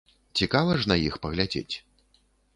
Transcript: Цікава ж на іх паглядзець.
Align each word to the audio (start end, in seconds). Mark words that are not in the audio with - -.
Цікава 0.39 0.71
ж 0.85 0.89
на 0.93 0.97
іх 1.03 1.21
паглядзець. 1.27 1.75